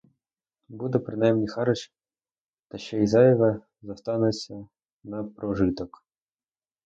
Буде 0.69 0.99
принаймні 0.99 1.47
харч, 1.47 1.91
та 2.67 2.77
ще 2.77 2.97
й 3.03 3.07
зайве 3.07 3.61
зостанеться 3.81 4.67
на 5.03 5.23
прожиток. 5.23 6.03